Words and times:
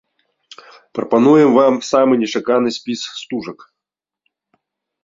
Прапануем 0.99 1.49
вам 1.59 1.73
самы 1.91 2.13
нечаканы 2.25 2.69
спіс 2.79 2.99
стужак. 3.23 3.59